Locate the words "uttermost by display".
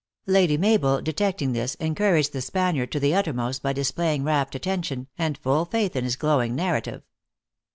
3.13-4.15